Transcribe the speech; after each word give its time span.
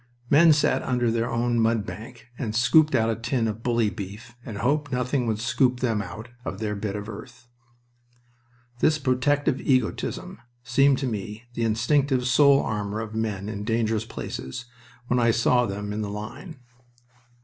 Men 0.31 0.51
sat 0.51 0.81
under 0.81 1.11
their 1.11 1.29
own 1.29 1.59
mud 1.59 1.85
bank 1.85 2.29
and 2.35 2.55
scooped 2.55 2.95
out 2.95 3.11
a 3.11 3.15
tin 3.15 3.47
of 3.47 3.61
bully 3.61 3.91
beef 3.91 4.35
and 4.43 4.57
hoped 4.57 4.91
nothing 4.91 5.27
would 5.27 5.37
scoop 5.37 5.79
them 5.79 6.01
out 6.01 6.29
of 6.43 6.57
their 6.57 6.75
bit 6.75 6.95
of 6.95 7.07
earth. 7.07 7.47
This 8.79 8.97
protective 8.97 9.59
egotism 9.61 10.39
seemed 10.63 10.97
to 10.97 11.05
me 11.05 11.43
the 11.53 11.65
instinctive 11.65 12.25
soul 12.25 12.63
armor 12.63 12.99
of 12.99 13.13
men 13.13 13.47
in 13.47 13.63
dangerous 13.63 14.05
places 14.07 14.65
when 15.05 15.19
I 15.19 15.29
saw 15.29 15.67
them 15.67 15.93
in 15.93 16.01
the 16.01 16.09
line. 16.09 16.61